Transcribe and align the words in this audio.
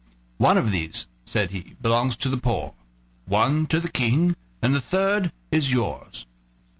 "One 0.39 0.57
of 0.57 0.71
these," 0.71 1.05
said 1.25 1.51
he, 1.51 1.75
"belongs 1.79 2.15
to 2.17 2.29
the 2.29 2.35
poor, 2.37 2.73
one 3.27 3.67
to 3.67 3.79
the 3.79 3.87
King, 3.91 4.35
and 4.59 4.73
the 4.73 4.81
third 4.81 5.31
is 5.51 5.71
yours." 5.71 6.25